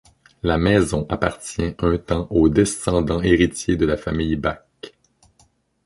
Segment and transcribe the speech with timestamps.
[0.41, 4.63] La maison appartient un temps aux descendants héritiers de la famille Bach.